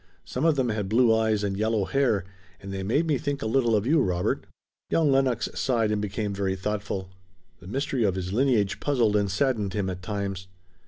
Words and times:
Some 0.25 0.45
of 0.45 0.55
them 0.55 0.69
had 0.69 0.89
blue 0.89 1.13
eyes 1.13 1.43
and 1.43 1.55
yellow 1.55 1.85
hair, 1.85 2.23
and 2.59 2.73
they 2.73 2.81
made 2.81 3.05
me 3.05 3.19
think 3.19 3.43
a 3.43 3.45
little 3.45 3.75
of 3.75 3.85
you, 3.85 4.01
Robert." 4.01 4.47
Young 4.89 5.11
Lennox 5.11 5.47
sighed 5.53 5.91
and 5.91 6.01
became 6.01 6.33
very 6.33 6.55
thoughtful. 6.55 7.11
The 7.59 7.67
mystery 7.67 8.03
of 8.03 8.15
his 8.15 8.33
lineage 8.33 8.79
puzzled 8.79 9.15
and 9.15 9.29
saddened 9.29 9.73
him 9.73 9.91
at 9.91 10.01
times. 10.01 10.47